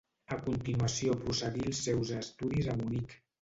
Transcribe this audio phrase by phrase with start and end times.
[0.35, 3.15] A continuació prosseguí els seus estudis a Munic.